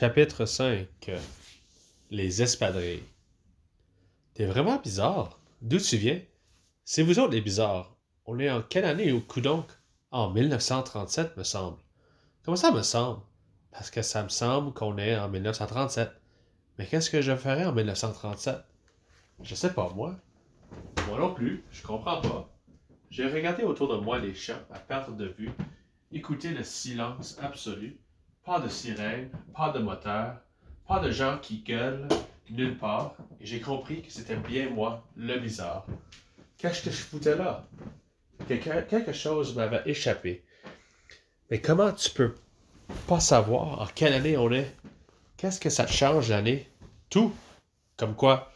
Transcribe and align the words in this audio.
Chapitre 0.00 0.44
5 0.44 1.10
Les 2.12 2.40
espadrilles. 2.40 3.02
T'es 4.32 4.46
vraiment 4.46 4.76
bizarre. 4.76 5.40
D'où 5.60 5.78
tu 5.78 5.96
viens? 5.96 6.20
C'est 6.84 7.02
vous 7.02 7.18
autres 7.18 7.32
les 7.32 7.40
bizarres. 7.40 7.96
On 8.24 8.38
est 8.38 8.48
en 8.48 8.62
quelle 8.62 8.84
année 8.84 9.10
au 9.10 9.20
coup 9.20 9.40
donc? 9.40 9.66
En 10.12 10.30
1937, 10.30 11.36
me 11.36 11.42
semble. 11.42 11.78
Comment 12.44 12.56
ça 12.56 12.70
me 12.70 12.82
semble? 12.82 13.22
Parce 13.72 13.90
que 13.90 14.02
ça 14.02 14.22
me 14.22 14.28
semble 14.28 14.72
qu'on 14.72 14.98
est 14.98 15.18
en 15.18 15.28
1937. 15.28 16.12
Mais 16.78 16.86
qu'est-ce 16.86 17.10
que 17.10 17.20
je 17.20 17.34
ferais 17.34 17.64
en 17.64 17.72
1937? 17.72 18.54
Je 19.42 19.54
sais 19.56 19.72
pas, 19.72 19.92
moi. 19.96 20.14
Moi 21.08 21.18
non 21.18 21.34
plus, 21.34 21.64
je 21.72 21.82
comprends 21.82 22.20
pas. 22.20 22.48
J'ai 23.10 23.26
regardé 23.26 23.64
autour 23.64 23.88
de 23.88 24.00
moi 24.00 24.20
les 24.20 24.36
champs 24.36 24.62
à 24.70 24.78
perte 24.78 25.16
de 25.16 25.26
vue, 25.26 25.50
écouté 26.12 26.50
le 26.50 26.62
silence 26.62 27.36
absolu, 27.42 27.98
pas 28.48 28.60
de 28.60 28.68
sirène, 28.70 29.28
pas 29.54 29.68
de 29.72 29.78
moteur, 29.78 30.36
pas 30.86 31.00
de 31.00 31.10
gens 31.10 31.36
qui 31.36 31.58
gueulent 31.58 32.08
nulle 32.48 32.78
part, 32.78 33.14
et 33.42 33.44
j'ai 33.44 33.60
compris 33.60 34.00
que 34.00 34.10
c'était 34.10 34.36
bien 34.36 34.70
moi, 34.70 35.04
le 35.18 35.38
bizarre. 35.38 35.84
Qu'est-ce 36.56 36.82
que 36.82 36.90
je 36.90 36.96
foutais 36.96 37.36
là? 37.36 37.66
Quelque, 38.48 38.88
quelque 38.88 39.12
chose 39.12 39.54
m'avait 39.54 39.82
échappé. 39.84 40.42
Mais 41.50 41.60
comment 41.60 41.92
tu 41.92 42.08
peux 42.08 42.36
pas 43.06 43.20
savoir 43.20 43.82
en 43.82 43.86
quelle 43.86 44.14
année 44.14 44.38
on 44.38 44.50
est? 44.50 44.74
Qu'est-ce 45.36 45.60
que 45.60 45.68
ça 45.68 45.86
change 45.86 46.30
l'année? 46.30 46.70
Tout. 47.10 47.34
Comme 47.98 48.14
quoi? 48.14 48.50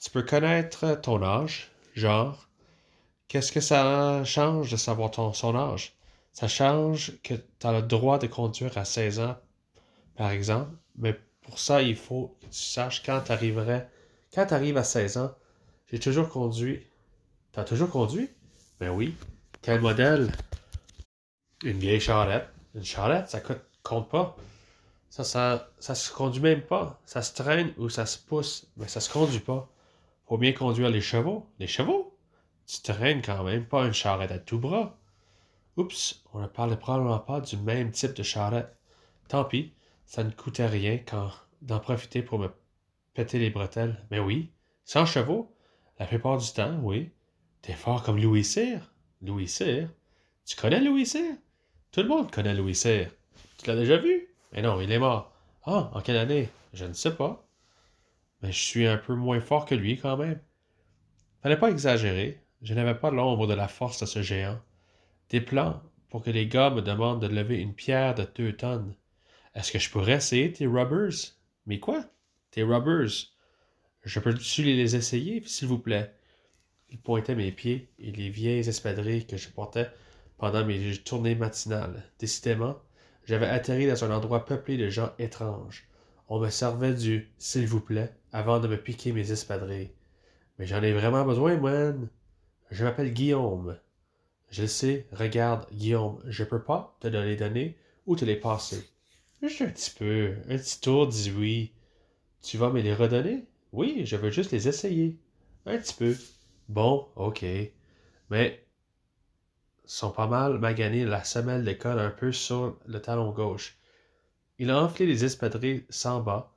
Tu 0.00 0.08
peux 0.10 0.22
connaître 0.22 0.94
ton 1.02 1.20
âge, 1.20 1.72
genre. 1.96 2.46
Qu'est-ce 3.26 3.50
que 3.50 3.60
ça 3.60 4.22
change 4.24 4.70
de 4.70 4.76
savoir 4.76 5.10
ton, 5.10 5.32
son 5.32 5.56
âge? 5.56 5.94
Ça 6.32 6.48
change 6.48 7.20
que 7.22 7.34
tu 7.34 7.66
as 7.66 7.72
le 7.72 7.82
droit 7.82 8.18
de 8.18 8.26
conduire 8.26 8.76
à 8.78 8.84
16 8.84 9.20
ans, 9.20 9.36
par 10.16 10.30
exemple, 10.30 10.72
mais 10.96 11.18
pour 11.42 11.58
ça, 11.58 11.82
il 11.82 11.96
faut 11.96 12.36
que 12.40 12.46
tu 12.46 12.58
saches 12.58 13.02
quand 13.02 13.20
tu 13.26 13.32
arriverais. 13.32 13.88
Quand 14.32 14.46
tu 14.46 14.54
arrives 14.54 14.76
à 14.76 14.84
16 14.84 15.18
ans, 15.18 15.34
j'ai 15.90 15.98
toujours 15.98 16.28
conduit. 16.28 16.86
Tu 17.52 17.60
as 17.60 17.64
toujours 17.64 17.90
conduit? 17.90 18.30
Ben 18.80 18.90
oui. 18.90 19.14
Quel 19.60 19.80
modèle? 19.80 20.32
Une 21.62 21.78
vieille 21.78 22.00
charrette. 22.00 22.48
Une 22.74 22.84
charrette, 22.84 23.28
ça 23.28 23.40
coûte, 23.40 23.60
compte 23.82 24.08
pas. 24.08 24.36
Ça, 25.10 25.24
ça, 25.24 25.70
ça 25.78 25.94
se 25.94 26.10
conduit 26.10 26.40
même 26.40 26.62
pas. 26.62 26.98
Ça 27.04 27.20
se 27.20 27.34
traîne 27.34 27.74
ou 27.76 27.90
ça 27.90 28.06
se 28.06 28.18
pousse, 28.18 28.66
mais 28.78 28.88
ça 28.88 29.00
se 29.00 29.12
conduit 29.12 29.40
pas. 29.40 29.68
Faut 30.26 30.38
bien 30.38 30.52
conduire 30.52 30.88
les 30.88 31.02
chevaux. 31.02 31.46
Les 31.58 31.66
chevaux? 31.66 32.16
Tu 32.66 32.80
traînes 32.80 33.20
quand 33.20 33.44
même 33.44 33.66
pas 33.66 33.84
une 33.84 33.92
charrette 33.92 34.32
à 34.32 34.38
tout 34.38 34.58
bras. 34.58 34.96
Oups, 35.78 36.22
on 36.34 36.40
ne 36.40 36.46
parlait 36.46 36.76
probablement 36.76 37.18
pas 37.18 37.40
du 37.40 37.56
même 37.56 37.92
type 37.92 38.12
de 38.12 38.22
charrette. 38.22 38.76
Tant 39.28 39.44
pis, 39.44 39.72
ça 40.04 40.22
ne 40.22 40.30
coûtait 40.30 40.66
rien 40.66 40.98
quand 40.98 41.30
d'en 41.62 41.80
profiter 41.80 42.20
pour 42.22 42.38
me 42.38 42.50
péter 43.14 43.38
les 43.38 43.48
bretelles. 43.48 44.04
Mais 44.10 44.18
oui, 44.18 44.52
sans 44.84 45.06
chevaux, 45.06 45.54
la 45.98 46.04
plupart 46.06 46.36
du 46.36 46.52
temps, 46.52 46.78
oui. 46.82 47.10
T'es 47.62 47.72
fort 47.72 48.02
comme 48.02 48.20
Louis 48.20 48.44
Cyr. 48.44 48.92
Louis 49.22 49.48
Cyr? 49.48 49.88
Tu 50.44 50.56
connais 50.56 50.80
Louis 50.80 51.06
Cyr? 51.06 51.36
Tout 51.90 52.02
le 52.02 52.08
monde 52.08 52.30
connaît 52.30 52.54
Louis 52.54 52.74
Cyr. 52.74 53.10
Tu 53.56 53.66
l'as 53.66 53.76
déjà 53.76 53.96
vu? 53.96 54.28
Mais 54.52 54.60
non, 54.60 54.78
il 54.80 54.92
est 54.92 54.98
mort. 54.98 55.32
Ah, 55.64 55.90
en 55.94 56.00
quelle 56.02 56.18
année? 56.18 56.50
Je 56.74 56.84
ne 56.84 56.92
sais 56.92 57.14
pas. 57.14 57.46
Mais 58.42 58.52
je 58.52 58.60
suis 58.60 58.86
un 58.86 58.98
peu 58.98 59.14
moins 59.14 59.40
fort 59.40 59.64
que 59.64 59.74
lui 59.74 59.96
quand 59.96 60.18
même. 60.18 60.40
Fallait 61.42 61.58
pas 61.58 61.70
exagérer. 61.70 62.42
Je 62.60 62.74
n'avais 62.74 62.96
pas 62.96 63.10
l'ombre 63.10 63.46
de 63.46 63.54
la 63.54 63.68
force 63.68 64.00
de 64.00 64.06
ce 64.06 64.20
géant 64.20 64.60
des 65.32 65.40
plans 65.40 65.82
pour 66.10 66.22
que 66.22 66.30
les 66.30 66.46
gars 66.46 66.70
me 66.70 66.82
demandent 66.82 67.22
de 67.22 67.26
lever 67.26 67.58
une 67.58 67.74
pierre 67.74 68.14
de 68.14 68.26
deux 68.36 68.52
tonnes. 68.52 68.94
Est-ce 69.54 69.72
que 69.72 69.78
je 69.78 69.90
pourrais 69.90 70.12
essayer 70.12 70.52
tes 70.52 70.66
rubbers? 70.66 71.32
Mais 71.66 71.80
quoi? 71.80 72.04
Tes 72.50 72.62
rubbers? 72.62 73.30
Je 74.04 74.20
peux-tu 74.20 74.62
les 74.62 74.94
essayer, 74.94 75.42
s'il 75.46 75.68
vous 75.68 75.78
plaît? 75.78 76.14
Il 76.90 76.98
pointait 76.98 77.34
mes 77.34 77.50
pieds 77.50 77.88
et 77.98 78.12
les 78.12 78.28
vieilles 78.28 78.68
espadrilles 78.68 79.26
que 79.26 79.38
je 79.38 79.48
portais 79.48 79.90
pendant 80.36 80.66
mes 80.66 80.98
tournées 80.98 81.34
matinales. 81.34 82.02
Décidément, 82.18 82.76
j'avais 83.24 83.46
atterri 83.46 83.86
dans 83.86 84.04
un 84.04 84.14
endroit 84.14 84.44
peuplé 84.44 84.76
de 84.76 84.90
gens 84.90 85.12
étranges. 85.18 85.88
On 86.28 86.40
me 86.40 86.50
servait 86.50 86.92
du 86.92 87.32
s'il 87.38 87.66
vous 87.66 87.80
plaît 87.80 88.12
avant 88.32 88.60
de 88.60 88.68
me 88.68 88.76
piquer 88.76 89.12
mes 89.12 89.32
espadrilles. 89.32 89.92
Mais 90.58 90.66
j'en 90.66 90.82
ai 90.82 90.92
vraiment 90.92 91.24
besoin, 91.24 91.56
moine. 91.56 92.10
Je 92.70 92.84
m'appelle 92.84 93.14
Guillaume. 93.14 93.78
Je 94.52 94.66
sais, 94.66 95.06
regarde, 95.12 95.66
Guillaume, 95.72 96.20
je 96.26 96.44
peux 96.44 96.62
pas 96.62 96.94
te 97.00 97.08
les 97.08 97.36
donner 97.36 97.78
ou 98.04 98.16
te 98.16 98.26
les 98.26 98.36
passer. 98.36 98.86
Juste 99.40 99.62
un 99.62 99.70
petit 99.70 99.90
peu, 99.90 100.34
un 100.46 100.58
petit 100.58 100.78
tour, 100.78 101.08
dis 101.08 101.30
oui. 101.30 101.72
Tu 102.42 102.58
vas 102.58 102.68
me 102.68 102.82
les 102.82 102.94
redonner? 102.94 103.46
Oui, 103.72 104.02
je 104.04 104.14
veux 104.16 104.30
juste 104.30 104.50
les 104.50 104.68
essayer. 104.68 105.18
Un 105.64 105.78
petit 105.78 105.94
peu. 105.94 106.14
Bon, 106.68 107.08
ok. 107.16 107.46
Mais 108.28 108.62
sont 109.86 110.10
pas 110.10 110.26
mal 110.26 110.58
magané 110.58 111.06
la 111.06 111.24
semelle 111.24 111.64
d'école 111.64 111.98
un 111.98 112.10
peu 112.10 112.30
sur 112.30 112.78
le 112.84 113.00
talon 113.00 113.30
gauche. 113.30 113.78
Il 114.58 114.70
a 114.70 114.82
enflé 114.82 115.06
les 115.06 115.24
espadrilles 115.24 115.86
sans 115.88 116.20
bas, 116.20 116.52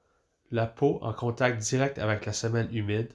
la 0.51 0.67
peau 0.67 1.00
en 1.01 1.13
contact 1.13 1.61
direct 1.61 1.97
avec 1.97 2.25
la 2.25 2.34
semelle 2.34 2.75
humide. 2.75 3.13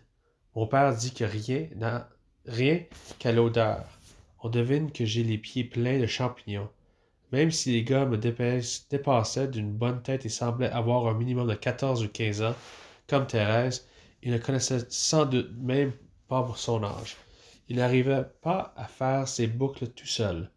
Mon 0.57 0.67
père 0.67 0.97
dit 0.97 1.13
que 1.13 1.25
rien 1.25 1.69
n'a 1.77 2.09
rien 2.47 2.83
qu'à 3.19 3.33
l'odeur 3.33 4.00
on 4.43 4.49
devine 4.49 4.91
que 4.91 5.05
j'ai 5.05 5.23
les 5.23 5.39
pieds 5.39 5.65
pleins 5.65 5.99
de 5.99 6.07
champignons. 6.07 6.69
Même 7.33 7.51
si 7.51 7.73
les 7.73 7.85
gars 7.85 8.07
me 8.07 8.19
dépassaient 8.19 9.49
d'une 9.49 9.73
bonne 9.73 10.03
tête 10.03 10.27
et 10.27 10.31
semblaient 10.31 10.71
avoir 10.71 11.07
un 11.07 11.15
minimum 11.15 11.49
de 11.49 11.55
14 11.55 12.03
ou 12.03 12.09
15 12.09 12.43
ans, 12.43 12.55
comme 13.07 13.27
Thérèse, 13.27 13.87
ils 14.23 14.33
ne 14.33 14.39
connaissaient 14.39 14.87
sans 14.89 15.27
doute 15.27 15.51
même 15.57 15.93
pas 16.29 16.53
son 16.57 16.83
âge. 16.83 17.17
Il 17.69 17.77
n'arrivait 17.77 18.25
pas 18.43 18.73
à 18.77 18.87
faire 18.87 19.29
ses 19.29 19.47
boucles 19.47 19.89
tout 19.89 20.07
seul. 20.07 20.51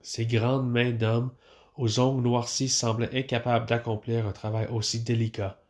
Ses 0.00 0.26
grandes 0.26 0.68
mains 0.68 0.92
d'homme, 0.92 1.32
aux 1.76 2.00
ongles 2.00 2.22
noircis, 2.22 2.68
semblaient 2.68 3.16
incapables 3.16 3.66
d'accomplir 3.66 4.26
un 4.26 4.32
travail 4.32 4.66
aussi 4.70 5.00
délicat. 5.00 5.60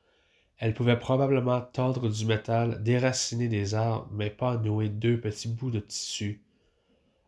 Elles 0.59 0.75
pouvaient 0.75 0.99
probablement 0.99 1.61
tordre 1.61 2.09
du 2.09 2.25
métal, 2.25 2.83
déraciner 2.83 3.49
des 3.49 3.75
arbres, 3.75 4.09
mais 4.13 4.31
pas 4.31 4.57
nouer 4.57 4.89
deux 4.89 5.21
petits 5.21 5.49
bouts 5.49 5.71
de 5.71 5.81
tissu. 5.81 6.46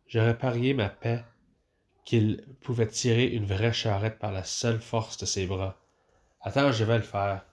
J'aurais 0.09 0.39
parié 0.39 0.73
ma 0.73 0.89
paix 0.89 1.23
qu'il 2.07 2.43
pouvait 2.63 2.87
tirer 2.87 3.27
une 3.27 3.45
vraie 3.45 3.75
charrette 3.75 4.19
par 4.19 4.33
la 4.33 4.43
seule 4.43 4.81
force 4.81 5.19
de 5.19 5.27
ses 5.27 5.47
bras. 5.47 5.79
Attends, 6.41 6.73
je 6.73 6.85
vais 6.85 6.97
le 6.97 7.03
faire. 7.03 7.45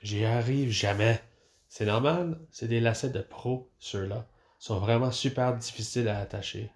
J'y 0.00 0.24
arrive 0.24 0.70
jamais. 0.70 1.20
C'est 1.68 1.86
normal, 1.86 2.38
c'est 2.52 2.68
des 2.68 2.78
lacets 2.78 3.10
de 3.10 3.20
pro, 3.20 3.68
ceux-là. 3.80 4.28
sont 4.60 4.78
vraiment 4.78 5.10
super 5.10 5.56
difficiles 5.56 6.06
à 6.06 6.20
attacher. 6.20 6.70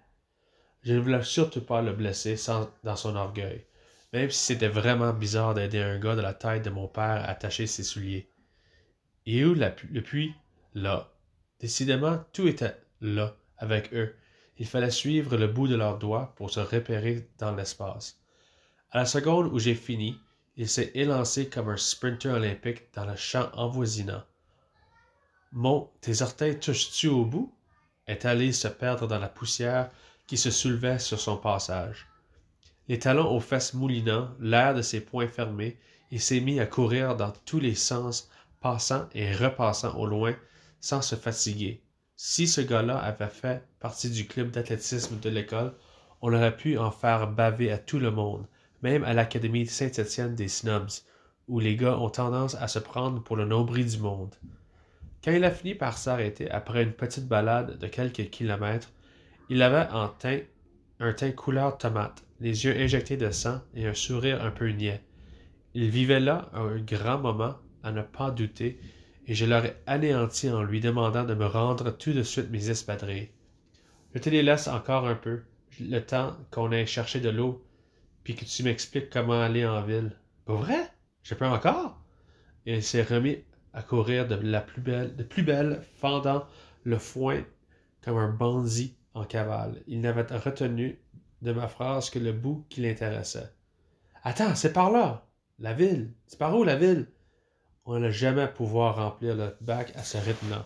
Je 0.83 0.93
ne 0.93 0.99
voulais 0.99 1.23
surtout 1.23 1.61
pas 1.61 1.81
le 1.81 1.93
blesser 1.93 2.35
sans, 2.35 2.69
dans 2.83 2.97
son 2.97 3.15
orgueil, 3.15 3.65
même 4.11 4.29
si 4.29 4.43
c'était 4.43 4.67
vraiment 4.67 5.13
bizarre 5.13 5.53
d'aider 5.53 5.79
un 5.79 5.99
gars 5.99 6.17
de 6.17 6.21
la 6.21 6.33
taille 6.33 6.61
de 6.61 6.69
mon 6.69 6.89
père 6.89 7.03
à 7.23 7.29
attacher 7.29 7.65
ses 7.65 7.83
souliers. 7.83 8.29
Et 9.25 9.45
où 9.45 9.53
le 9.53 10.01
puits? 10.01 10.33
Là. 10.73 11.13
Décidément, 11.61 12.25
tout 12.33 12.47
était 12.47 12.75
là, 12.99 13.37
avec 13.57 13.93
eux, 13.93 14.13
il 14.59 14.67
fallait 14.67 14.91
suivre 14.91 15.37
le 15.37 15.47
bout 15.47 15.69
de 15.69 15.75
leurs 15.75 15.97
doigts 15.97 16.33
pour 16.35 16.51
se 16.51 16.59
repérer 16.59 17.29
dans 17.39 17.55
l'espace. 17.55 18.19
À 18.91 18.99
la 18.99 19.05
seconde 19.05 19.47
où 19.53 19.57
j'ai 19.57 19.73
fini, 19.73 20.19
il 20.57 20.67
s'est 20.67 20.91
élancé 20.95 21.47
comme 21.49 21.69
un 21.69 21.77
sprinter 21.77 22.33
olympique 22.33 22.93
dans 22.93 23.05
le 23.05 23.15
champ 23.15 23.49
envoisinant. 23.53 24.21
Mon, 25.53 25.89
tes 26.01 26.21
orteils 26.21 26.59
touchent-tu 26.59 27.07
au 27.07 27.25
bout? 27.25 27.55
est 28.05 28.25
allé 28.25 28.51
se 28.51 28.67
perdre 28.67 29.07
dans 29.07 29.19
la 29.19 29.29
poussière 29.29 29.91
qui 30.27 30.35
se 30.35 30.51
soulevait 30.51 30.99
sur 30.99 31.19
son 31.19 31.37
passage. 31.37 32.07
Les 32.87 32.99
talons 32.99 33.31
aux 33.31 33.39
fesses 33.39 33.75
moulinants, 33.75 34.29
l'air 34.39 34.73
de 34.73 34.81
ses 34.81 34.99
poings 34.99 35.27
fermés, 35.27 35.79
il 36.11 36.19
s'est 36.19 36.39
mis 36.39 36.59
à 36.59 36.65
courir 36.65 37.15
dans 37.15 37.31
tous 37.45 37.59
les 37.59 37.75
sens, 37.75 38.29
passant 38.59 39.07
et 39.13 39.31
repassant 39.31 39.95
au 39.95 40.07
loin, 40.07 40.35
sans 40.81 41.03
se 41.03 41.15
fatiguer, 41.15 41.83
si 42.21 42.49
ce 42.49 42.59
gars-là 42.59 42.97
avait 42.97 43.29
fait 43.29 43.63
partie 43.79 44.09
du 44.09 44.27
club 44.27 44.51
d'athlétisme 44.51 45.21
de 45.21 45.29
l'école, 45.29 45.71
on 46.21 46.33
aurait 46.33 46.57
pu 46.57 46.77
en 46.77 46.91
faire 46.91 47.31
baver 47.31 47.71
à 47.71 47.77
tout 47.77 47.97
le 47.97 48.11
monde, 48.11 48.45
même 48.81 49.05
à 49.05 49.13
l'Académie 49.13 49.65
Saint-Étienne 49.65 50.35
des 50.35 50.49
Snobs, 50.49 50.89
où 51.47 51.61
les 51.61 51.77
gars 51.77 51.97
ont 51.97 52.09
tendance 52.09 52.55
à 52.55 52.67
se 52.67 52.77
prendre 52.77 53.23
pour 53.23 53.37
le 53.37 53.45
nombril 53.45 53.85
du 53.85 53.99
monde. 53.99 54.35
Quand 55.23 55.31
il 55.31 55.45
a 55.45 55.49
fini 55.49 55.75
par 55.75 55.97
s'arrêter 55.97 56.51
après 56.51 56.83
une 56.83 56.91
petite 56.91 57.25
balade 57.25 57.77
de 57.77 57.87
quelques 57.87 58.29
kilomètres, 58.29 58.91
il 59.47 59.61
avait 59.61 59.87
un 59.89 60.13
teint, 60.19 60.41
un 60.99 61.13
teint 61.13 61.31
couleur 61.31 61.77
tomate, 61.77 62.25
les 62.41 62.65
yeux 62.65 62.75
injectés 62.77 63.15
de 63.15 63.31
sang 63.31 63.61
et 63.75 63.87
un 63.87 63.93
sourire 63.93 64.43
un 64.43 64.51
peu 64.51 64.67
niais. 64.67 65.01
Il 65.73 65.89
vivait 65.89 66.19
là 66.19 66.49
un 66.51 66.79
grand 66.79 67.19
moment, 67.19 67.55
à 67.81 67.93
ne 67.93 68.01
pas 68.01 68.29
douter, 68.29 68.77
et 69.29 69.35
je 69.35 69.45
l'aurais 69.45 69.79
anéanti 69.85 70.49
en 70.49 70.63
lui 70.63 70.81
demandant 70.81 71.23
de 71.23 71.35
me 71.35 71.45
rendre 71.45 71.91
tout 71.91 72.13
de 72.13 72.23
suite 72.23 72.49
mes 72.49 72.71
espadrilles. 72.71 73.29
Je 74.15 74.19
te 74.19 74.27
les 74.27 74.41
laisse 74.41 74.67
encore 74.67 75.07
un 75.07 75.13
peu, 75.13 75.43
le 75.79 75.99
temps 75.99 76.35
qu'on 76.49 76.71
ait 76.71 76.87
cherché 76.87 77.19
de 77.19 77.29
l'eau, 77.29 77.63
puis 78.23 78.33
que 78.33 78.43
tu 78.43 78.63
m'expliques 78.63 79.11
comment 79.11 79.39
aller 79.39 79.67
en 79.67 79.83
ville. 79.83 80.15
Pas 80.45 80.55
vrai? 80.55 80.89
Je 81.21 81.35
peux 81.35 81.45
encore? 81.45 82.01
Et 82.65 82.77
il 82.77 82.83
s'est 82.83 83.03
remis 83.03 83.37
à 83.71 83.83
courir 83.83 84.27
de 84.27 84.33
la 84.33 84.61
plus 84.61 84.81
belle, 84.81 85.15
de 85.15 85.21
plus 85.21 85.43
belle, 85.43 85.83
fendant 85.97 86.47
le 86.83 86.97
foin 86.97 87.43
comme 88.01 88.17
un 88.17 88.29
bandit 88.31 88.95
en 89.13 89.25
cavale. 89.25 89.83
Il 89.85 90.01
n'avait 90.01 90.23
retenu 90.37 90.99
de 91.43 91.53
ma 91.53 91.67
phrase 91.67 92.09
que 92.09 92.17
le 92.17 92.31
bout 92.31 92.65
qui 92.67 92.81
l'intéressait. 92.81 93.53
Attends, 94.23 94.55
c'est 94.55 94.73
par 94.73 94.89
là! 94.89 95.27
La 95.59 95.73
ville! 95.73 96.13
C'est 96.25 96.39
par 96.39 96.57
où 96.57 96.63
la 96.63 96.77
ville? 96.77 97.09
On 97.91 97.97
n'a 97.97 98.11
jamais 98.11 98.45
pouvoir 98.45 98.97
remplir 98.97 99.35
le 99.35 99.55
bac 99.61 99.91
à 99.95 100.03
ce 100.03 100.19
rythme-là. 100.19 100.63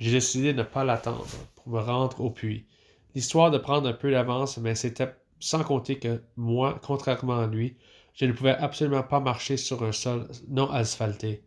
J'ai 0.00 0.10
décidé 0.10 0.52
de 0.52 0.58
ne 0.58 0.64
pas 0.64 0.82
l'attendre 0.82 1.24
pour 1.54 1.68
me 1.68 1.78
rendre 1.78 2.20
au 2.20 2.30
puits. 2.30 2.66
L'histoire 3.14 3.52
de 3.52 3.58
prendre 3.58 3.88
un 3.88 3.92
peu 3.92 4.10
d'avance, 4.10 4.58
mais 4.58 4.74
c'était 4.74 5.14
sans 5.38 5.62
compter 5.62 6.00
que 6.00 6.20
moi, 6.36 6.80
contrairement 6.82 7.38
à 7.38 7.46
lui, 7.46 7.76
je 8.14 8.24
ne 8.24 8.32
pouvais 8.32 8.56
absolument 8.56 9.04
pas 9.04 9.20
marcher 9.20 9.56
sur 9.56 9.84
un 9.84 9.92
sol 9.92 10.28
non 10.48 10.68
asphalté. 10.68 11.44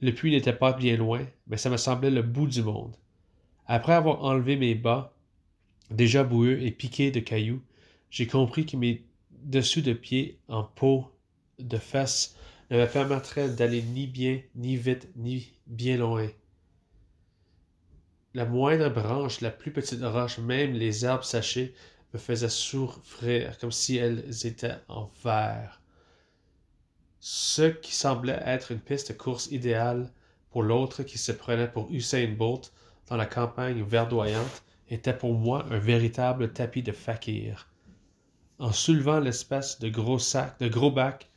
Le 0.00 0.10
puits 0.10 0.32
n'était 0.32 0.52
pas 0.52 0.72
bien 0.72 0.96
loin, 0.96 1.24
mais 1.46 1.56
ça 1.56 1.70
me 1.70 1.76
semblait 1.76 2.10
le 2.10 2.22
bout 2.22 2.48
du 2.48 2.64
monde. 2.64 2.96
Après 3.68 3.92
avoir 3.92 4.24
enlevé 4.24 4.56
mes 4.56 4.74
bas, 4.74 5.14
déjà 5.92 6.24
boueux 6.24 6.60
et 6.60 6.72
piqués 6.72 7.12
de 7.12 7.20
cailloux, 7.20 7.62
j'ai 8.10 8.26
compris 8.26 8.66
que 8.66 8.76
mes 8.76 9.04
dessous 9.30 9.82
de 9.82 9.92
pieds 9.92 10.40
en 10.48 10.64
peau 10.64 11.06
de 11.60 11.76
fesses 11.76 12.34
ne 12.72 12.78
me 12.78 12.86
permettraient 12.86 13.50
d'aller 13.50 13.82
ni 13.82 14.06
bien, 14.06 14.40
ni 14.54 14.76
vite, 14.76 15.06
ni 15.14 15.52
bien 15.66 15.98
loin. 15.98 16.28
La 18.32 18.46
moindre 18.46 18.88
branche, 18.88 19.42
la 19.42 19.50
plus 19.50 19.70
petite 19.70 20.02
roche, 20.02 20.38
même 20.38 20.72
les 20.72 21.04
herbes 21.04 21.22
séchées, 21.22 21.74
me 22.14 22.18
faisaient 22.18 22.48
souffrir 22.48 23.58
comme 23.58 23.72
si 23.72 23.98
elles 23.98 24.46
étaient 24.46 24.78
en 24.88 25.10
verre. 25.22 25.82
Ce 27.20 27.62
qui 27.62 27.92
semblait 27.94 28.42
être 28.46 28.72
une 28.72 28.80
piste 28.80 29.12
de 29.12 29.18
course 29.18 29.48
idéale 29.50 30.10
pour 30.50 30.62
l'autre 30.62 31.02
qui 31.02 31.18
se 31.18 31.32
prenait 31.32 31.68
pour 31.68 31.90
Usain 31.90 32.26
Bolt 32.26 32.72
dans 33.06 33.16
la 33.16 33.26
campagne 33.26 33.82
verdoyante 33.82 34.62
était 34.88 35.16
pour 35.16 35.34
moi 35.34 35.66
un 35.70 35.78
véritable 35.78 36.54
tapis 36.54 36.82
de 36.82 36.92
fakir. 36.92 37.68
En 38.58 38.72
soulevant 38.72 39.20
l'espèce 39.20 39.78
de 39.78 39.90
gros 39.90 40.18
sac, 40.18 40.58
de 40.58 40.68
gros 40.68 40.90
bac, 40.90 41.28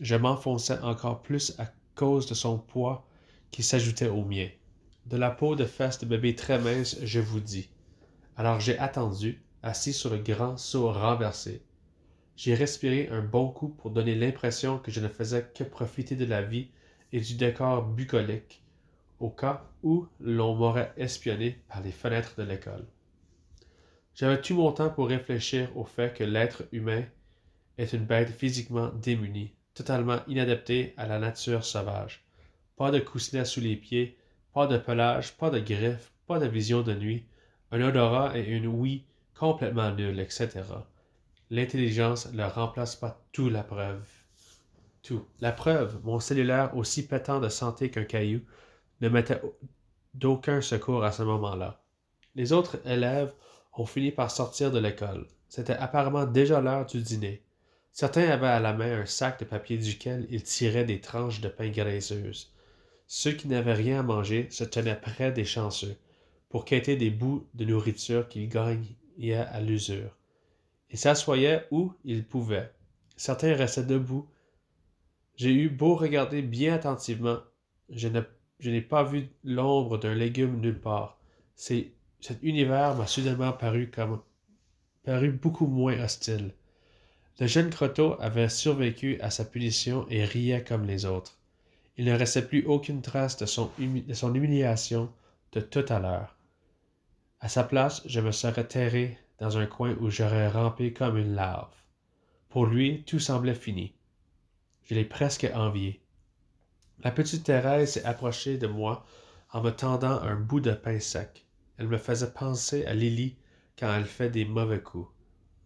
je 0.00 0.16
m'enfonçais 0.16 0.78
encore 0.80 1.22
plus 1.22 1.54
à 1.58 1.66
cause 1.94 2.26
de 2.26 2.34
son 2.34 2.58
poids 2.58 3.06
qui 3.50 3.62
s'ajoutait 3.62 4.08
au 4.08 4.24
mien. 4.24 4.48
De 5.06 5.16
la 5.16 5.30
peau 5.30 5.56
de 5.56 5.64
fesse 5.64 5.98
de 6.00 6.06
bébé 6.06 6.34
très 6.34 6.58
mince, 6.58 6.98
je 7.02 7.20
vous 7.20 7.40
dis. 7.40 7.70
Alors 8.36 8.60
j'ai 8.60 8.78
attendu, 8.78 9.42
assis 9.62 9.92
sur 9.92 10.10
le 10.10 10.18
grand 10.18 10.56
seau 10.56 10.92
renversé. 10.92 11.62
J'ai 12.36 12.54
respiré 12.54 13.08
un 13.10 13.22
bon 13.22 13.48
coup 13.48 13.68
pour 13.68 13.90
donner 13.90 14.14
l'impression 14.14 14.78
que 14.78 14.90
je 14.90 15.00
ne 15.00 15.08
faisais 15.08 15.50
que 15.54 15.64
profiter 15.64 16.16
de 16.16 16.26
la 16.26 16.42
vie 16.42 16.68
et 17.12 17.20
du 17.20 17.34
décor 17.34 17.82
bucolique, 17.82 18.62
au 19.20 19.30
cas 19.30 19.64
où 19.82 20.06
l'on 20.20 20.54
m'aurait 20.54 20.92
espionné 20.98 21.62
par 21.68 21.80
les 21.80 21.92
fenêtres 21.92 22.34
de 22.36 22.42
l'école. 22.42 22.84
J'avais 24.14 24.40
tout 24.40 24.54
mon 24.54 24.72
temps 24.72 24.90
pour 24.90 25.08
réfléchir 25.08 25.74
au 25.76 25.84
fait 25.84 26.14
que 26.14 26.24
l'être 26.24 26.64
humain 26.72 27.04
est 27.78 27.92
une 27.94 28.04
bête 28.04 28.30
physiquement 28.30 28.88
démunie, 28.88 29.54
totalement 29.76 30.20
inadaptée 30.26 30.94
à 30.96 31.06
la 31.06 31.18
nature 31.18 31.64
sauvage. 31.64 32.24
Pas 32.76 32.90
de 32.90 32.98
coussinet 32.98 33.44
sous 33.44 33.60
les 33.60 33.76
pieds, 33.76 34.18
pas 34.54 34.66
de 34.66 34.78
pelage, 34.78 35.36
pas 35.36 35.50
de 35.50 35.60
griffes, 35.60 36.10
pas 36.26 36.38
de 36.38 36.46
vision 36.46 36.80
de 36.82 36.94
nuit, 36.94 37.26
un 37.70 37.82
odorat 37.82 38.36
et 38.36 38.44
une 38.44 38.66
ouïe 38.66 39.04
complètement 39.38 39.92
nulle, 39.92 40.18
etc. 40.18 40.62
L'intelligence 41.50 42.32
ne 42.32 42.44
remplace 42.44 42.96
pas 42.96 43.22
tout 43.32 43.50
la 43.50 43.62
preuve. 43.62 44.08
Tout. 45.02 45.26
La 45.40 45.52
preuve, 45.52 46.00
mon 46.02 46.20
cellulaire 46.20 46.74
aussi 46.74 47.06
pétant 47.06 47.38
de 47.38 47.50
santé 47.50 47.90
qu'un 47.90 48.04
caillou, 48.04 48.40
ne 49.02 49.10
mettait 49.10 49.42
d'aucun 50.14 50.62
secours 50.62 51.04
à 51.04 51.12
ce 51.12 51.22
moment-là. 51.22 51.82
Les 52.34 52.52
autres 52.52 52.78
élèves 52.86 53.34
ont 53.74 53.84
fini 53.84 54.10
par 54.10 54.30
sortir 54.30 54.70
de 54.72 54.78
l'école. 54.78 55.26
C'était 55.50 55.74
apparemment 55.74 56.24
déjà 56.24 56.62
l'heure 56.62 56.86
du 56.86 57.02
dîner. 57.02 57.45
Certains 57.98 58.28
avaient 58.28 58.46
à 58.46 58.60
la 58.60 58.74
main 58.74 59.00
un 59.00 59.06
sac 59.06 59.40
de 59.40 59.46
papier 59.46 59.78
duquel 59.78 60.26
ils 60.28 60.42
tiraient 60.42 60.84
des 60.84 61.00
tranches 61.00 61.40
de 61.40 61.48
pain 61.48 61.70
graisseuses. 61.70 62.52
Ceux 63.06 63.32
qui 63.32 63.48
n'avaient 63.48 63.72
rien 63.72 64.00
à 64.00 64.02
manger 64.02 64.48
se 64.50 64.64
tenaient 64.64 65.00
près 65.00 65.32
des 65.32 65.46
chanceux, 65.46 65.96
pour 66.50 66.66
quêter 66.66 66.96
des 66.96 67.08
bouts 67.08 67.46
de 67.54 67.64
nourriture 67.64 68.28
qu'ils 68.28 68.50
gagnaient 68.50 69.36
à 69.36 69.62
l'usure. 69.62 70.14
Ils 70.90 70.98
s'assoyaient 70.98 71.66
où 71.70 71.94
ils 72.04 72.22
pouvaient. 72.22 72.70
Certains 73.16 73.54
restaient 73.54 73.82
debout. 73.82 74.28
J'ai 75.36 75.54
eu 75.54 75.70
beau 75.70 75.94
regarder 75.94 76.42
bien 76.42 76.74
attentivement, 76.74 77.38
je 77.88 78.08
n'ai 78.08 78.82
pas 78.82 79.04
vu 79.04 79.30
l'ombre 79.42 79.96
d'un 79.96 80.14
légume 80.14 80.60
nulle 80.60 80.82
part. 80.82 81.18
cet 81.54 82.42
univers 82.42 82.94
m'a 82.94 83.06
soudainement 83.06 83.54
paru 83.54 83.90
comme 83.90 84.20
paru 85.02 85.30
beaucoup 85.30 85.66
moins 85.66 85.98
hostile. 85.98 86.52
Le 87.38 87.46
jeune 87.46 87.68
Croteau 87.68 88.16
avait 88.18 88.48
survécu 88.48 89.20
à 89.20 89.30
sa 89.30 89.44
punition 89.44 90.06
et 90.08 90.24
riait 90.24 90.64
comme 90.64 90.86
les 90.86 91.04
autres. 91.04 91.38
Il 91.98 92.06
ne 92.06 92.16
restait 92.16 92.46
plus 92.46 92.64
aucune 92.64 93.02
trace 93.02 93.36
de 93.36 93.44
son, 93.44 93.70
de 93.78 94.14
son 94.14 94.34
humiliation 94.34 95.12
de 95.52 95.60
tout 95.60 95.84
à 95.90 95.98
l'heure. 95.98 96.36
À 97.40 97.50
sa 97.50 97.62
place, 97.62 98.02
je 98.06 98.20
me 98.20 98.32
serais 98.32 98.66
terré 98.66 99.18
dans 99.38 99.58
un 99.58 99.66
coin 99.66 99.94
où 100.00 100.08
j'aurais 100.08 100.48
rampé 100.48 100.94
comme 100.94 101.18
une 101.18 101.34
larve. 101.34 101.74
Pour 102.48 102.64
lui, 102.64 103.04
tout 103.04 103.18
semblait 103.18 103.54
fini. 103.54 103.94
Je 104.84 104.94
l'ai 104.94 105.04
presque 105.04 105.46
envié. 105.54 106.00
La 107.04 107.10
petite 107.10 107.44
Thérèse 107.44 107.92
s'est 107.92 108.04
approchée 108.04 108.56
de 108.56 108.66
moi 108.66 109.04
en 109.52 109.60
me 109.60 109.70
tendant 109.70 110.22
un 110.22 110.36
bout 110.36 110.60
de 110.60 110.72
pain 110.72 111.00
sec. 111.00 111.44
Elle 111.76 111.88
me 111.88 111.98
faisait 111.98 112.32
penser 112.32 112.86
à 112.86 112.94
Lily 112.94 113.36
quand 113.78 113.92
elle 113.94 114.06
fait 114.06 114.30
des 114.30 114.46
mauvais 114.46 114.80
coups. 114.80 115.10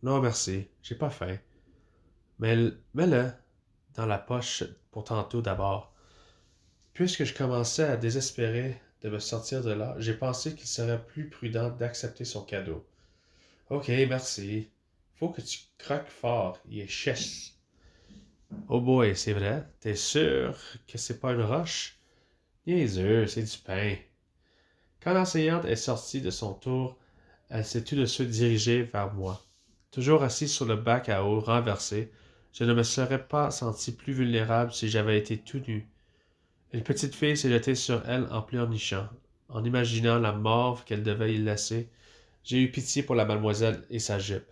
Non, 0.02 0.20
merci, 0.20 0.66
j'ai 0.82 0.96
pas 0.96 1.10
faim. 1.10 1.36
Mais 2.40 2.56
mets-le 2.94 3.30
dans 3.94 4.06
la 4.06 4.18
poche 4.18 4.64
pour 4.90 5.04
tantôt 5.04 5.42
d'abord. 5.42 5.92
Puisque 6.94 7.24
je 7.24 7.34
commençais 7.34 7.84
à 7.84 7.98
désespérer 7.98 8.80
de 9.02 9.10
me 9.10 9.18
sortir 9.18 9.62
de 9.62 9.72
là, 9.72 9.94
j'ai 9.98 10.14
pensé 10.14 10.54
qu'il 10.54 10.66
serait 10.66 11.04
plus 11.04 11.28
prudent 11.28 11.68
d'accepter 11.68 12.24
son 12.24 12.42
cadeau. 12.42 12.86
Ok, 13.68 13.88
merci. 13.88 14.70
Faut 15.16 15.28
que 15.28 15.42
tu 15.42 15.58
croques 15.76 16.08
fort, 16.08 16.58
il 16.66 16.80
est 16.80 16.88
chèche. 16.88 17.52
Oh 18.68 18.80
boy, 18.80 19.14
c'est 19.14 19.34
vrai, 19.34 19.64
t'es 19.80 19.94
sûr 19.94 20.58
que 20.88 20.96
c'est 20.96 21.20
pas 21.20 21.32
une 21.32 21.42
roche? 21.42 21.98
Niaiseux, 22.66 23.26
c'est 23.26 23.42
du 23.42 23.58
pain. 23.58 23.96
Quand 25.02 25.12
l'enseignante 25.12 25.66
est 25.66 25.76
sortie 25.76 26.22
de 26.22 26.30
son 26.30 26.54
tour, 26.54 26.98
elle 27.50 27.64
s'est 27.64 27.84
tout 27.84 27.96
de 27.96 28.06
suite 28.06 28.30
dirigée 28.30 28.82
vers 28.82 29.12
moi. 29.12 29.44
Toujours 29.90 30.22
assis 30.22 30.48
sur 30.48 30.64
le 30.64 30.76
bac 30.76 31.08
à 31.08 31.24
eau 31.24 31.40
renversé, 31.40 32.12
je 32.52 32.64
ne 32.64 32.74
me 32.74 32.82
serais 32.82 33.26
pas 33.26 33.50
senti 33.50 33.92
plus 33.92 34.12
vulnérable 34.12 34.72
si 34.72 34.88
j'avais 34.88 35.18
été 35.18 35.38
tout 35.38 35.62
nu. 35.66 35.88
Une 36.72 36.82
petite 36.82 37.14
fille 37.14 37.36
s'est 37.36 37.50
jetée 37.50 37.74
sur 37.74 38.08
elle 38.08 38.26
en 38.30 38.42
pleurnichant. 38.42 39.08
En 39.48 39.64
imaginant 39.64 40.18
la 40.18 40.32
mort 40.32 40.84
qu'elle 40.84 41.02
devait 41.02 41.34
y 41.34 41.38
laisser, 41.38 41.88
j'ai 42.44 42.62
eu 42.62 42.70
pitié 42.70 43.02
pour 43.02 43.14
la 43.14 43.24
mademoiselle 43.24 43.84
et 43.90 43.98
sa 43.98 44.18
jupe. 44.18 44.48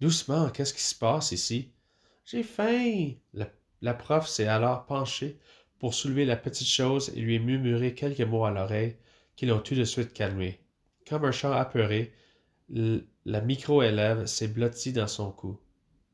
Doucement, 0.00 0.50
qu'est-ce 0.50 0.74
qui 0.74 0.82
se 0.82 0.96
passe 0.96 1.32
ici? 1.32 1.70
J'ai 2.24 2.42
faim. 2.42 3.12
La, 3.80 3.94
prof 3.94 4.28
s'est 4.28 4.46
alors 4.46 4.86
penchée 4.86 5.38
pour 5.78 5.94
soulever 5.94 6.24
la 6.24 6.36
petite 6.36 6.68
chose 6.68 7.12
et 7.14 7.20
lui 7.20 7.38
murmurer 7.38 7.94
quelques 7.94 8.20
mots 8.20 8.44
à 8.44 8.50
l'oreille 8.50 8.96
qui 9.36 9.46
l'ont 9.46 9.60
tout 9.60 9.74
de 9.74 9.84
suite 9.84 10.12
calmé. 10.12 10.60
Comme 11.08 11.24
un 11.24 11.32
chant 11.32 11.52
apeuré, 11.52 12.12
la 12.68 13.40
micro-élève 13.40 14.26
s'est 14.26 14.48
blottie 14.48 14.92
dans 14.92 15.08
son 15.08 15.30
cou. 15.30 15.58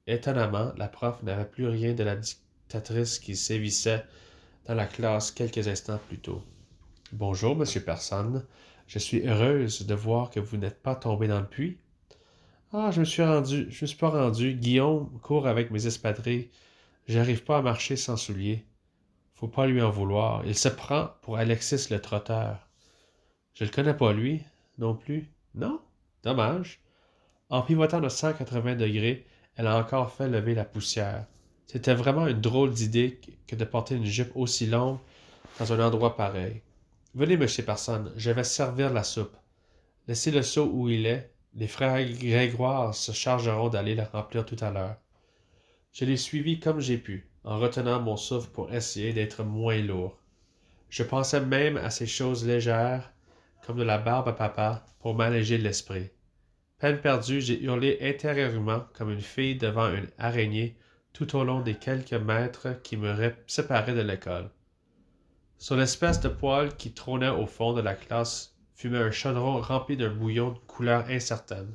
Étonnamment, 0.08 0.72
la 0.78 0.88
prof 0.88 1.22
n'avait 1.22 1.44
plus 1.44 1.68
rien 1.68 1.92
de 1.92 2.02
la 2.02 2.16
dictatrice 2.16 3.18
qui 3.18 3.36
sévissait 3.36 4.06
dans 4.64 4.72
la 4.74 4.86
classe 4.86 5.30
quelques 5.30 5.68
instants 5.68 6.00
plus 6.08 6.18
tôt. 6.18 6.42
Bonjour, 7.12 7.54
monsieur 7.54 7.82
Personne. 7.82 8.46
Je 8.86 8.98
suis 8.98 9.28
heureuse 9.28 9.86
de 9.86 9.94
voir 9.94 10.30
que 10.30 10.40
vous 10.40 10.56
n'êtes 10.56 10.82
pas 10.82 10.94
tombé 10.94 11.28
dans 11.28 11.40
le 11.40 11.46
puits. 11.46 11.76
Ah, 12.72 12.90
je 12.90 13.00
me 13.00 13.04
suis 13.04 13.22
rendu, 13.22 13.66
je 13.68 13.84
me 13.84 13.86
suis 13.86 13.98
pas 13.98 14.08
rendu. 14.08 14.54
Guillaume 14.54 15.10
court 15.20 15.46
avec 15.46 15.70
mes 15.70 15.86
espadrilles. 15.86 16.48
J'arrive 17.06 17.44
pas 17.44 17.58
à 17.58 17.62
marcher 17.62 17.96
sans 17.96 18.16
souliers. 18.16 18.64
Faut 19.34 19.46
pas 19.46 19.66
lui 19.66 19.82
en 19.82 19.90
vouloir. 19.90 20.42
Il 20.46 20.56
se 20.56 20.70
prend 20.70 21.10
pour 21.20 21.36
Alexis 21.36 21.88
le 21.90 22.00
trotteur. 22.00 22.66
Je 23.52 23.64
le 23.64 23.70
connais 23.70 23.92
pas 23.92 24.14
lui, 24.14 24.42
non 24.78 24.94
plus. 24.94 25.30
Non? 25.54 25.82
Dommage. 26.22 26.80
En 27.50 27.60
pivotant 27.60 28.00
de 28.00 28.08
180 28.08 28.76
degrés, 28.76 29.26
elle 29.58 29.66
a 29.66 29.76
encore 29.76 30.12
fait 30.12 30.28
lever 30.28 30.54
la 30.54 30.64
poussière. 30.64 31.26
C'était 31.66 31.94
vraiment 31.94 32.28
une 32.28 32.40
drôle 32.40 32.70
d'idée 32.70 33.20
que 33.48 33.56
de 33.56 33.64
porter 33.64 33.96
une 33.96 34.04
jupe 34.04 34.30
aussi 34.36 34.66
longue 34.66 34.98
dans 35.58 35.72
un 35.72 35.84
endroit 35.84 36.16
pareil. 36.16 36.62
Venez, 37.14 37.36
monsieur 37.36 37.64
Personne, 37.64 38.12
je 38.16 38.30
vais 38.30 38.44
servir 38.44 38.92
la 38.92 39.02
soupe. 39.02 39.36
Laissez 40.06 40.30
le 40.30 40.42
seau 40.42 40.70
où 40.72 40.88
il 40.88 41.06
est. 41.06 41.32
Les 41.54 41.66
frères 41.66 42.08
Grégoire 42.08 42.94
se 42.94 43.10
chargeront 43.10 43.68
d'aller 43.68 43.96
le 43.96 44.04
remplir 44.04 44.46
tout 44.46 44.56
à 44.60 44.70
l'heure. 44.70 44.96
Je 45.92 46.04
l'ai 46.04 46.16
suivi 46.16 46.60
comme 46.60 46.80
j'ai 46.80 46.98
pu. 46.98 47.28
en 47.42 47.58
retenant 47.58 48.00
mon 48.00 48.16
souffle 48.16 48.50
pour 48.50 48.72
essayer 48.72 49.12
d'être 49.12 49.42
moins 49.42 49.80
lourd. 49.82 50.16
Je 50.88 51.02
pensais 51.02 51.40
même 51.40 51.78
à 51.78 51.90
ces 51.90 52.06
choses 52.06 52.46
légères, 52.46 53.12
comme 53.66 53.78
de 53.78 53.82
la 53.82 53.98
barbe 53.98 54.28
à 54.28 54.32
papa, 54.32 54.84
pour 55.00 55.14
m'alléger 55.14 55.58
l'esprit. 55.58 56.10
Peine 56.78 57.00
perdue, 57.00 57.40
j'ai 57.40 57.60
hurlé 57.60 57.98
intérieurement 58.00 58.84
comme 58.94 59.10
une 59.10 59.20
fille 59.20 59.56
devant 59.56 59.92
une 59.92 60.08
araignée 60.16 60.76
tout 61.12 61.36
au 61.36 61.42
long 61.42 61.60
des 61.60 61.74
quelques 61.74 62.12
mètres 62.12 62.80
qui 62.84 62.96
me 62.96 63.32
séparaient 63.48 63.94
de 63.94 64.00
l'école. 64.00 64.48
Sur 65.58 65.74
l'espèce 65.74 66.20
de 66.20 66.28
poêle 66.28 66.76
qui 66.76 66.92
trônait 66.92 67.28
au 67.28 67.46
fond 67.46 67.72
de 67.72 67.80
la 67.80 67.94
classe 67.94 68.54
fumait 68.76 68.98
un 68.98 69.10
chaudron 69.10 69.60
rempli 69.60 69.96
d'un 69.96 70.14
bouillon 70.14 70.52
de 70.52 70.58
couleur 70.68 71.06
incertaine. 71.08 71.74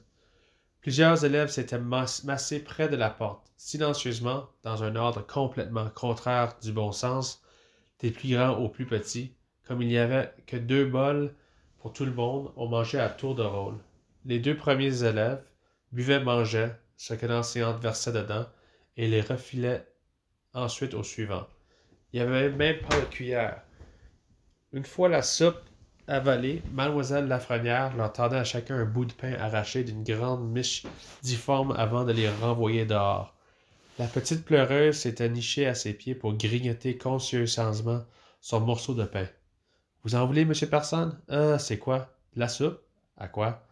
Plusieurs 0.80 1.26
élèves 1.26 1.50
s'étaient 1.50 1.80
massés 1.80 2.64
près 2.64 2.88
de 2.88 2.96
la 2.96 3.10
porte, 3.10 3.52
silencieusement, 3.58 4.48
dans 4.64 4.84
un 4.84 4.96
ordre 4.96 5.28
complètement 5.28 5.90
contraire 5.90 6.56
du 6.62 6.72
bon 6.72 6.94
sens, 6.94 7.42
des 8.00 8.12
plus 8.12 8.34
grands 8.34 8.58
aux 8.58 8.70
plus 8.70 8.86
petits. 8.86 9.36
Comme 9.66 9.82
il 9.82 9.90
n'y 9.90 9.98
avait 9.98 10.34
que 10.48 10.56
deux 10.56 10.86
bols 10.86 11.34
pour 11.80 11.92
tout 11.92 12.06
le 12.06 12.14
monde, 12.14 12.54
on 12.56 12.70
mangeait 12.70 13.00
à 13.00 13.10
tour 13.10 13.36
de 13.36 13.44
rôle. 13.44 13.78
Les 14.26 14.40
deux 14.40 14.56
premiers 14.56 15.04
élèves 15.04 15.44
buvaient, 15.92 16.24
mangeaient 16.24 16.76
ce 16.98 17.14
que 17.14 17.26
l'enseignante 17.26 17.82
versait 17.82 18.14
dedans 18.14 18.46
et 18.96 19.08
les 19.08 19.22
refilait 19.22 19.86
ensuite 20.54 20.94
au 20.94 21.04
suivant. 21.04 21.46
Il 22.12 22.22
n'y 22.22 22.28
avait 22.28 22.50
même 22.50 22.80
pas 22.88 23.00
de 23.00 23.06
cuillère. 23.06 23.62
Une 24.72 24.86
fois 24.86 25.10
la 25.10 25.22
soupe 25.22 25.60
avalée, 26.08 26.62
mademoiselle 26.72 27.28
Lafrenière 27.28 27.96
leur 27.96 28.14
tendait 28.14 28.38
à 28.38 28.44
chacun 28.44 28.76
un 28.78 28.86
bout 28.86 29.06
de 29.06 29.14
pain 29.14 29.34
arraché 29.34 29.84
d'une 29.84 30.04
grande 30.04 30.50
miche 30.50 30.84
difforme 31.22 31.74
avant 31.78 32.04
de 32.04 32.12
les 32.12 32.30
renvoyer 32.30 32.86
dehors. 32.86 33.36
La 34.00 34.08
petite 34.08 34.46
pleureuse 34.46 34.98
s'était 34.98 35.30
nichée 35.30 35.68
à 35.68 35.76
ses 35.76 35.94
pieds 35.94 36.16
pour 36.16 36.34
grignoter 36.34 36.98
consciencieusement 36.98 38.04
son 38.42 38.60
morceau 38.62 38.94
de 38.94 39.06
pain. 39.06 39.28
Vous 40.04 40.16
en 40.16 40.26
voulez, 40.26 40.46
monsieur 40.46 40.68
Personne? 40.68 41.20
Ah, 41.30 41.60
c'est 41.60 41.78
quoi? 41.78 42.10
la 42.36 42.48
soupe? 42.48 42.82
À 43.18 43.28
quoi? 43.28 43.64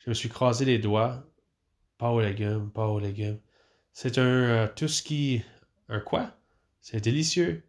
Je 0.00 0.08
me 0.08 0.14
suis 0.14 0.30
croisé 0.30 0.64
les 0.64 0.78
doigts. 0.78 1.22
Pas 1.98 2.10
aux 2.10 2.20
légumes, 2.20 2.70
pas 2.70 2.88
aux 2.88 2.98
légumes. 2.98 3.38
C'est 3.92 4.16
un 4.18 4.22
euh, 4.22 4.68
tout 4.74 4.88
ce 4.88 5.02
qui. 5.02 5.42
Un 5.90 6.00
quoi? 6.00 6.30
C'est 6.80 7.02
délicieux. 7.02 7.62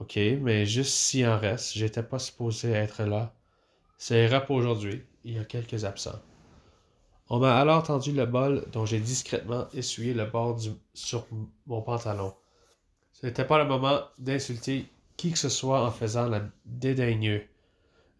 OK, 0.00 0.16
mais 0.40 0.64
juste 0.64 0.94
s'il 0.94 1.26
en 1.26 1.38
reste, 1.38 1.74
j'étais 1.74 2.02
pas 2.02 2.18
supposé 2.18 2.70
être 2.70 3.04
là. 3.04 3.34
C'est 3.98 4.26
rap 4.26 4.50
aujourd'hui. 4.50 5.04
Il 5.24 5.34
y 5.34 5.38
a 5.38 5.44
quelques 5.44 5.84
absents. 5.84 6.20
On 7.28 7.38
m'a 7.38 7.56
alors 7.58 7.82
tendu 7.82 8.12
le 8.12 8.26
bol 8.26 8.64
dont 8.72 8.86
j'ai 8.86 8.98
discrètement 8.98 9.68
essuyé 9.74 10.14
le 10.14 10.24
bord 10.24 10.58
sur 10.94 11.26
mon 11.66 11.82
pantalon. 11.82 12.34
Ce 13.12 13.26
n'était 13.26 13.44
pas 13.44 13.58
le 13.58 13.68
moment 13.68 14.00
d'insulter 14.18 14.86
qui 15.18 15.32
que 15.32 15.38
ce 15.38 15.50
soit 15.50 15.84
en 15.86 15.90
faisant 15.90 16.28
la 16.28 16.42
dédaigneux. 16.64 17.44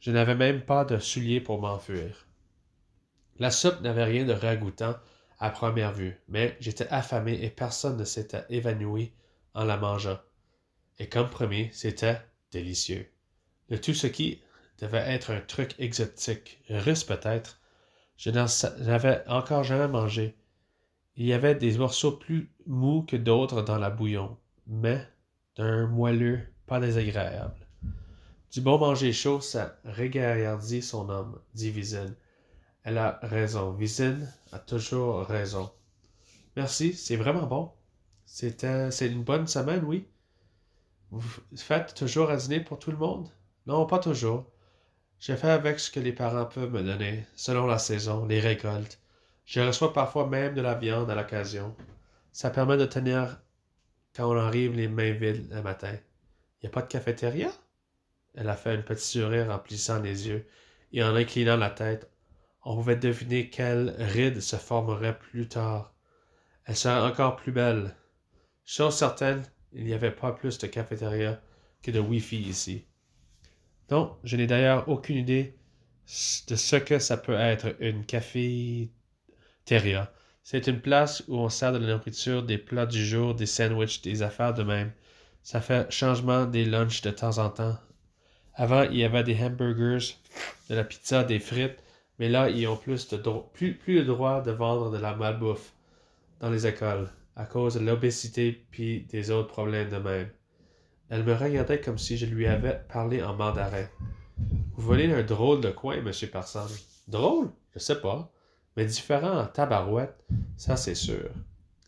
Je 0.00 0.10
n'avais 0.10 0.34
même 0.34 0.60
pas 0.62 0.84
de 0.84 0.98
souliers 0.98 1.40
pour 1.40 1.60
m'enfuir. 1.60 2.26
La 3.42 3.50
soupe 3.50 3.80
n'avait 3.80 4.04
rien 4.04 4.24
de 4.24 4.32
ragoûtant 4.32 4.94
à 5.40 5.50
première 5.50 5.92
vue, 5.92 6.16
mais 6.28 6.56
j'étais 6.60 6.86
affamé 6.90 7.42
et 7.42 7.50
personne 7.50 7.96
ne 7.96 8.04
s'était 8.04 8.44
évanoui 8.50 9.10
en 9.52 9.64
la 9.64 9.76
mangeant 9.76 10.20
et 11.00 11.08
comme 11.08 11.28
promis, 11.28 11.68
c'était 11.72 12.20
délicieux. 12.52 13.10
De 13.68 13.76
tout 13.76 13.94
ce 13.94 14.06
qui 14.06 14.40
devait 14.78 15.12
être 15.12 15.32
un 15.32 15.40
truc 15.40 15.74
exotique, 15.80 16.62
russe 16.70 17.02
peut-être, 17.02 17.60
je 18.16 18.30
n'avais 18.30 19.24
encore 19.26 19.64
jamais 19.64 19.88
mangé. 19.88 20.36
Il 21.16 21.26
y 21.26 21.32
avait 21.32 21.56
des 21.56 21.76
morceaux 21.78 22.12
plus 22.12 22.54
mous 22.66 23.02
que 23.02 23.16
d'autres 23.16 23.62
dans 23.62 23.78
la 23.78 23.90
bouillon, 23.90 24.38
mais 24.68 25.04
d'un 25.56 25.88
moelleux 25.88 26.42
pas 26.68 26.78
désagréable. 26.78 27.66
Du 28.52 28.60
bon 28.60 28.78
manger 28.78 29.12
chaud, 29.12 29.40
ça 29.40 29.80
régardit 29.84 30.82
son 30.82 31.08
homme, 31.08 31.40
dit 31.54 31.72
Visine. 31.72 32.14
Elle 32.84 32.98
a 32.98 33.18
raison. 33.22 33.72
Visine 33.72 34.28
a 34.52 34.58
toujours 34.58 35.24
raison. 35.26 35.70
Merci, 36.56 36.94
c'est 36.94 37.16
vraiment 37.16 37.46
bon. 37.46 37.70
C'est 38.24 38.62
une 39.00 39.22
bonne 39.22 39.46
semaine, 39.46 39.84
oui. 39.84 40.08
Vous 41.10 41.22
faites 41.56 41.94
toujours 41.94 42.30
à 42.30 42.36
dîner 42.36 42.60
pour 42.60 42.78
tout 42.78 42.90
le 42.90 42.96
monde? 42.96 43.28
Non, 43.66 43.86
pas 43.86 43.98
toujours. 43.98 44.50
Je 45.20 45.34
fais 45.34 45.50
avec 45.50 45.78
ce 45.78 45.90
que 45.90 46.00
les 46.00 46.12
parents 46.12 46.46
peuvent 46.46 46.72
me 46.72 46.82
donner, 46.82 47.26
selon 47.36 47.66
la 47.66 47.78
saison, 47.78 48.24
les 48.26 48.40
récoltes. 48.40 48.98
Je 49.44 49.60
reçois 49.60 49.92
parfois 49.92 50.26
même 50.26 50.54
de 50.54 50.60
la 50.62 50.74
viande 50.74 51.10
à 51.10 51.14
l'occasion. 51.14 51.76
Ça 52.32 52.50
permet 52.50 52.76
de 52.76 52.86
tenir 52.86 53.40
quand 54.16 54.30
on 54.30 54.36
arrive 54.36 54.74
les 54.74 54.88
mains 54.88 55.12
vides 55.12 55.52
le 55.52 55.62
matin. 55.62 55.92
Il 55.92 56.66
n'y 56.66 56.68
a 56.68 56.72
pas 56.72 56.82
de 56.82 56.88
cafétéria? 56.88 57.52
Elle 58.34 58.48
a 58.48 58.56
fait 58.56 58.70
un 58.72 58.82
petit 58.82 59.18
sourire 59.18 59.50
en 59.50 59.58
plissant 59.58 60.00
les 60.00 60.28
yeux 60.28 60.48
et 60.92 61.02
en 61.04 61.14
inclinant 61.14 61.56
la 61.56 61.70
tête. 61.70 62.10
On 62.64 62.76
pouvait 62.76 62.96
deviner 62.96 63.50
quelle 63.50 63.94
ride 63.98 64.40
se 64.40 64.56
formerait 64.56 65.18
plus 65.18 65.48
tard. 65.48 65.92
Elle 66.64 66.76
serait 66.76 67.10
encore 67.10 67.36
plus 67.36 67.52
belle. 67.52 67.96
Chose 68.64 68.96
certaine, 68.96 69.42
il 69.72 69.84
n'y 69.84 69.94
avait 69.94 70.12
pas 70.12 70.32
plus 70.32 70.58
de 70.58 70.66
cafétéria 70.68 71.40
que 71.82 71.90
de 71.90 71.98
Wi-Fi 71.98 72.38
ici. 72.40 72.84
Non, 73.90 74.16
je 74.22 74.36
n'ai 74.36 74.46
d'ailleurs 74.46 74.88
aucune 74.88 75.16
idée 75.16 75.56
de 76.48 76.56
ce 76.56 76.76
que 76.76 76.98
ça 76.98 77.16
peut 77.16 77.34
être 77.34 77.74
une 77.80 78.04
cafétéria. 78.04 78.90
C'est 80.44 80.66
une 80.66 80.80
place 80.80 81.24
où 81.28 81.36
on 81.36 81.48
sert 81.48 81.72
de 81.72 81.78
la 81.78 81.94
nourriture, 81.94 82.42
des 82.42 82.58
plats 82.58 82.86
du 82.86 83.04
jour, 83.04 83.34
des 83.34 83.46
sandwichs, 83.46 84.02
des 84.02 84.22
affaires 84.22 84.54
de 84.54 84.62
même. 84.62 84.92
Ça 85.42 85.60
fait 85.60 85.90
changement 85.90 86.46
des 86.46 86.64
lunchs 86.64 87.02
de 87.02 87.10
temps 87.10 87.38
en 87.38 87.50
temps. 87.50 87.78
Avant, 88.54 88.82
il 88.82 88.96
y 88.96 89.04
avait 89.04 89.24
des 89.24 89.36
hamburgers, 89.42 90.14
de 90.68 90.74
la 90.74 90.84
pizza, 90.84 91.24
des 91.24 91.38
frites, 91.38 91.78
mais 92.22 92.28
là, 92.28 92.48
ils 92.48 92.68
ont 92.68 92.76
plus, 92.76 93.08
de 93.08 93.16
le 93.16 94.04
droit 94.04 94.42
de 94.42 94.52
vendre 94.52 94.92
de 94.92 94.96
la 94.96 95.16
malbouffe 95.16 95.72
dans 96.38 96.50
les 96.50 96.68
écoles 96.68 97.10
à 97.34 97.44
cause 97.44 97.74
de 97.74 97.80
l'obésité 97.80 98.64
puis 98.70 99.08
des 99.10 99.32
autres 99.32 99.48
problèmes 99.48 99.88
de 99.88 99.96
même. 99.96 100.30
Elle 101.08 101.24
me 101.24 101.34
regardait 101.34 101.80
comme 101.80 101.98
si 101.98 102.16
je 102.16 102.26
lui 102.26 102.46
avais 102.46 102.80
parlé 102.88 103.24
en 103.24 103.34
mandarin. 103.34 103.88
Vous 104.38 104.86
volez 104.86 105.12
un 105.12 105.24
drôle 105.24 105.60
de 105.62 105.72
coin, 105.72 106.00
monsieur 106.00 106.28
Personne. 106.28 106.70
Drôle? 107.08 107.50
Je 107.74 107.80
sais 107.80 108.00
pas. 108.00 108.30
Mais 108.76 108.84
différent 108.84 109.40
en 109.40 109.46
tabarouette, 109.46 110.24
ça 110.56 110.76
c'est 110.76 110.94
sûr. 110.94 111.28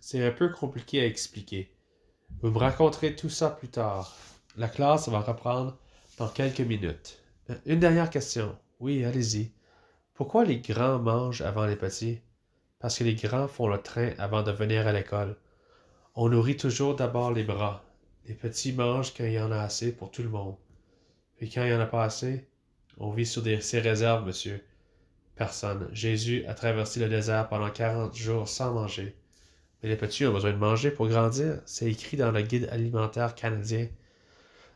C'est 0.01 0.27
un 0.27 0.33
peu 0.33 0.49
compliqué 0.49 1.01
à 1.01 1.07
expliquer. 1.07 1.71
Vous 2.43 2.51
me 2.51 2.59
raconterez 2.59 3.15
tout 3.15 3.31
ça 3.31 3.51
plus 3.51 3.69
tard. 3.69 4.13
La 4.57 4.67
classe 4.67 5.09
va 5.09 5.21
reprendre 5.21 5.79
dans 6.19 6.29
quelques 6.29 6.59
minutes. 6.59 7.23
Une 7.67 7.79
dernière 7.79 8.11
question. 8.11 8.59
Oui, 8.81 9.05
allez-y. 9.05 9.53
Pourquoi 10.15 10.45
les 10.45 10.59
grands 10.59 10.99
mangent 10.99 11.43
avant 11.43 11.67
les 11.67 11.77
petits? 11.77 12.21
parce 12.85 12.99
que 12.99 13.05
les 13.05 13.15
grands 13.15 13.49
font 13.49 13.67
le 13.67 13.81
train 13.81 14.11
avant 14.19 14.43
de 14.43 14.53
venir 14.53 14.87
à 14.87 14.93
l'école. 14.93 15.37
On 16.15 16.29
nourrit 16.29 16.59
toujours 16.59 16.95
d'abord 16.95 17.33
les 17.33 17.43
bras. 17.43 17.83
Les 18.27 18.35
petits 18.35 18.75
mangent 18.75 19.15
quand 19.15 19.25
il 19.25 19.33
y 19.33 19.41
en 19.41 19.51
a 19.51 19.61
assez 19.61 19.91
pour 19.91 20.11
tout 20.11 20.23
le 20.23 20.29
monde. 20.29 20.57
Puis 21.39 21.49
quand 21.49 21.63
il 21.63 21.71
n'y 21.71 21.75
en 21.75 21.81
a 21.81 21.87
pas 21.87 22.05
assez, 22.05 22.47
on 22.99 23.11
vit 23.11 23.25
sur 23.25 23.43
ses 23.63 23.81
réserves, 23.81 24.27
monsieur. 24.27 24.63
Personne. 25.35 25.89
Jésus 25.93 26.45
a 26.45 26.53
traversé 26.53 27.01
le 27.01 27.09
désert 27.09 27.49
pendant 27.49 27.71
quarante 27.71 28.15
jours 28.15 28.51
sans 28.51 28.75
manger. 28.75 29.17
Mais 29.83 29.89
les 29.89 29.97
petits 29.97 30.27
ont 30.27 30.35
besoin 30.35 30.53
de 30.53 30.59
manger 30.59 30.91
pour 30.91 31.09
grandir. 31.09 31.63
C'est 31.65 31.91
écrit 31.91 32.19
dans 32.19 32.33
le 32.33 32.43
guide 32.43 32.69
alimentaire 32.71 33.35
canadien. 33.35 33.89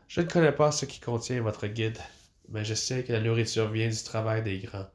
Je 0.07 0.21
ne 0.21 0.25
connais 0.25 0.51
pas 0.51 0.71
ce 0.71 0.85
qui 0.85 0.99
contient 0.99 1.43
votre 1.43 1.67
guide, 1.67 1.99
mais 2.47 2.65
je 2.65 2.73
sais 2.73 3.03
que 3.03 3.13
la 3.13 3.21
nourriture 3.21 3.69
vient 3.69 3.87
du 3.89 4.03
travail 4.03 4.41
des 4.41 4.57
grands. 4.57 4.87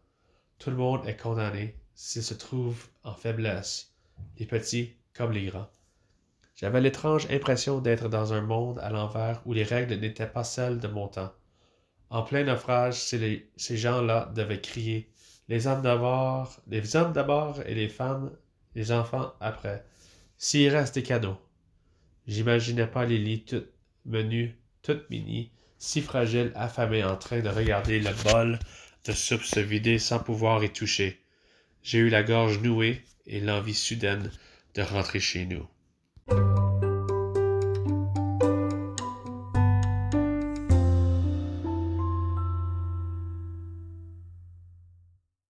Tout 0.64 0.71
le 0.71 0.76
monde 0.76 1.06
est 1.06 1.18
condamné, 1.18 1.75
s'ils 1.94 2.23
se 2.23 2.33
trouvent 2.33 2.87
en 3.02 3.12
faiblesse, 3.12 3.92
les 4.38 4.47
petits 4.47 4.94
comme 5.12 5.33
les 5.33 5.44
grands. 5.44 5.68
J'avais 6.56 6.80
l'étrange 6.80 7.30
impression 7.30 7.80
d'être 7.80 8.09
dans 8.09 8.33
un 8.33 8.40
monde 8.40 8.78
à 8.78 8.88
l'envers 8.88 9.42
où 9.44 9.52
les 9.52 9.62
règles 9.62 9.97
n'étaient 9.97 10.26
pas 10.26 10.42
celles 10.42 10.78
de 10.78 10.88
mon 10.88 11.06
temps. 11.06 11.35
En 12.09 12.23
plein 12.23 12.44
naufrage, 12.44 12.94
ces 12.94 13.76
gens-là 13.76 14.33
devaient 14.35 14.62
crier 14.62 15.12
les 15.49 15.66
hommes 15.66 15.83
d'abord, 15.83 16.59
les 16.66 16.97
hommes 16.97 17.12
d'abord 17.12 17.61
et 17.66 17.75
les 17.75 17.90
femmes, 17.90 18.33
les 18.75 18.90
enfants 18.90 19.35
après. 19.40 19.85
S'il 20.38 20.75
reste 20.75 20.94
des 20.94 21.02
cadeaux. 21.02 21.37
J'imaginais 22.26 22.87
pas 22.87 23.04
les 23.04 23.18
lits 23.18 23.44
tout 23.44 23.64
menus, 24.06 24.54
toutes 24.80 25.11
mini, 25.11 25.50
si 25.76 26.00
fragiles, 26.00 26.52
affamés, 26.54 27.04
en 27.04 27.16
train 27.16 27.40
de 27.40 27.50
regarder 27.50 28.00
le 28.00 28.12
bol 28.25 28.59
de 29.05 29.13
soupe 29.13 29.45
se 29.45 29.61
vider 29.61 29.99
sans 29.99 30.19
pouvoir 30.19 30.65
y 30.65 30.71
toucher. 30.71 31.21
J'ai 31.83 31.99
eu 31.99 32.09
la 32.09 32.23
gorge 32.23 32.61
nouée 32.61 33.03
et 33.27 33.41
l'envie 33.41 33.75
soudaine 33.75 34.31
de 34.75 34.83
rentrer 34.83 35.21
chez 35.21 35.45
nous. 35.45 35.67